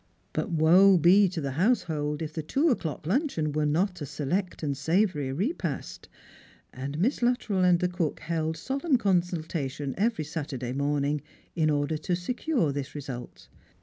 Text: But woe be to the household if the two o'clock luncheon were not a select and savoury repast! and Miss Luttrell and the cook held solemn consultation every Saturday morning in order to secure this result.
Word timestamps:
But 0.33 0.49
woe 0.49 0.97
be 0.97 1.29
to 1.29 1.39
the 1.41 1.51
household 1.51 2.23
if 2.23 2.33
the 2.33 2.41
two 2.41 2.69
o'clock 2.71 3.05
luncheon 3.05 3.51
were 3.51 3.67
not 3.67 4.01
a 4.01 4.07
select 4.07 4.63
and 4.63 4.75
savoury 4.75 5.31
repast! 5.31 6.09
and 6.73 6.97
Miss 6.97 7.21
Luttrell 7.21 7.63
and 7.63 7.77
the 7.79 7.87
cook 7.87 8.19
held 8.21 8.57
solemn 8.57 8.97
consultation 8.97 9.93
every 9.99 10.23
Saturday 10.25 10.73
morning 10.73 11.21
in 11.55 11.69
order 11.69 11.97
to 11.99 12.15
secure 12.15 12.71
this 12.71 12.95
result. 12.95 13.47